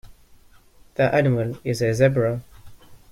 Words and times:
That 0.95 1.13
animal 1.13 1.59
is 1.63 1.79
a 1.83 1.93
Zebra. 1.93 2.41